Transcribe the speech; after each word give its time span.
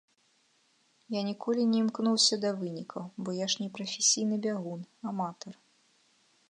Я 1.15 1.21
ніколі 1.27 1.61
не 1.73 1.77
імкнуўся 1.83 2.35
да 2.47 2.55
вынікаў, 2.63 3.03
бо 3.27 3.39
я 3.39 3.47
ж 3.55 3.67
не 3.67 3.69
прафесійны 3.75 4.35
бягун, 4.47 4.81
аматар. 5.13 5.53